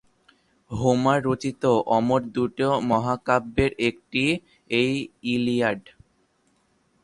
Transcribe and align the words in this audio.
Homer 0.71 1.19
রচিত 1.27 1.63
অমর 1.97 2.21
দুই 2.33 2.49
মহাকাব্যের 2.89 3.71
একটি 3.89 4.23
এই 4.69 4.93
ইলিয়াড। 5.33 5.81